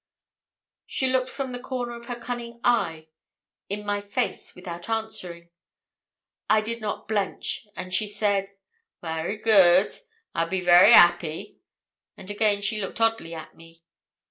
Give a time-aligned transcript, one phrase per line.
[0.87, 3.09] She looked from the corner of her cunning eye
[3.69, 5.49] in my face without answering.
[6.49, 8.51] I did not blench, and she said
[9.01, 9.93] 'Vary good.
[10.33, 11.59] I would be vary 'appy,'
[12.17, 13.83] and again she looked oddly at me.